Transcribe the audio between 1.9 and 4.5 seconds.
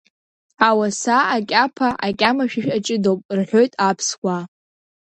акьамашәышә аҷыдоуп,— рҳәоит аԥсуаа.